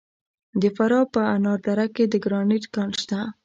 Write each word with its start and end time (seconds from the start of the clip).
د 0.61 0.63
فراه 0.75 1.05
په 1.13 1.21
انار 1.35 1.59
دره 1.67 1.85
کې 1.95 2.03
د 2.07 2.13
ګرانیټ 2.23 2.63
کان 2.75 2.89
شته. 3.01 3.19